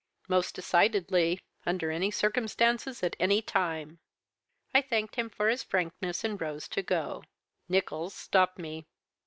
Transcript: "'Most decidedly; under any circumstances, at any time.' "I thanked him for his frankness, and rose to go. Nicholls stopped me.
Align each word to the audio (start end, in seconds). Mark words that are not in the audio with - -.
"'Most 0.27 0.55
decidedly; 0.55 1.43
under 1.63 1.91
any 1.91 2.09
circumstances, 2.09 3.03
at 3.03 3.15
any 3.19 3.39
time.' 3.39 3.99
"I 4.73 4.81
thanked 4.81 5.15
him 5.15 5.29
for 5.29 5.47
his 5.47 5.61
frankness, 5.61 6.23
and 6.23 6.41
rose 6.41 6.67
to 6.69 6.81
go. 6.81 7.23
Nicholls 7.69 8.15
stopped 8.15 8.57
me. 8.57 8.87